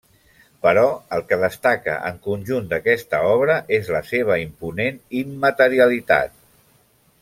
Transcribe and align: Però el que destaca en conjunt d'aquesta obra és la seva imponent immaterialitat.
Però 0.65 0.85
el 1.17 1.21
que 1.31 1.37
destaca 1.43 1.97
en 2.09 2.17
conjunt 2.29 2.71
d'aquesta 2.73 3.21
obra 3.35 3.61
és 3.81 3.95
la 3.97 4.03
seva 4.15 4.41
imponent 4.49 5.01
immaterialitat. 5.23 6.39